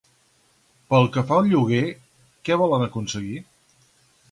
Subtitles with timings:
[0.93, 1.83] Pel que fa al lloguer,
[2.49, 3.37] què volen aconseguir?